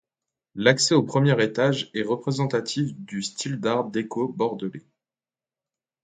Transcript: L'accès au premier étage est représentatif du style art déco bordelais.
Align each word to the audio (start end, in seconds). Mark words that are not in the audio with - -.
L'accès 0.55 0.95
au 0.95 1.03
premier 1.03 1.39
étage 1.43 1.91
est 1.93 2.01
représentatif 2.01 2.91
du 2.95 3.21
style 3.21 3.61
art 3.67 3.83
déco 3.85 4.27
bordelais. 4.29 4.81